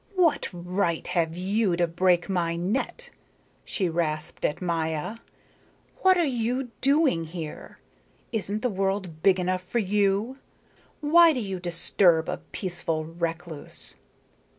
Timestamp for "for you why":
9.61-11.33